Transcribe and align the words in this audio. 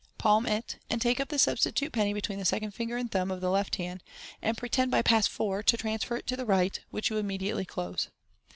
Palm 0.17 0.47
it, 0.47 0.79
and 0.89 0.99
take 0.99 1.19
up 1.19 1.29
the 1.29 1.37
substitute 1.37 1.91
penny 1.93 2.11
between 2.11 2.39
the 2.39 2.43
second 2.43 2.71
finger 2.71 2.97
and 2.97 3.11
thumb 3.11 3.29
of 3.29 3.39
the 3.39 3.51
left 3.51 3.75
hand, 3.75 4.01
and 4.41 4.57
pretend 4.57 4.89
by 4.89 5.03
Pass 5.03 5.27
4 5.27 5.61
to 5.61 5.77
transfer 5.77 6.15
it 6.15 6.25
to 6.25 6.35
the 6.35 6.43
right, 6.43 6.79
which 6.89 7.11
you 7.11 7.17
immediately 7.17 7.65
close. 7.65 8.09